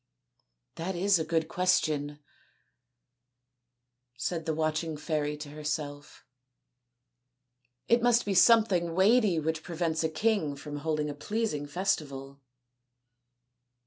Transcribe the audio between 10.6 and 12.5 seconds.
holding a pleasing festival."